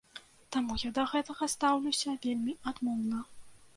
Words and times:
Таму 0.55 0.77
я 0.83 0.91
да 0.95 1.03
гэтага 1.11 1.49
стаўлюся 1.55 2.17
вельмі 2.25 2.57
адмоўна. 2.73 3.19